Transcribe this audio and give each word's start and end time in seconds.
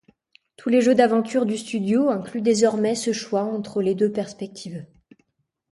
Tous 0.57 0.69
les 0.69 0.81
jeux 0.81 0.95
d'aventure 0.95 1.45
du 1.45 1.55
studio 1.59 2.09
incluent 2.09 2.41
désormais 2.41 2.95
ce 2.95 3.13
choix 3.13 3.43
entre 3.43 3.83
les 3.83 3.93
deux 3.93 4.11
perspectives. 4.11 4.83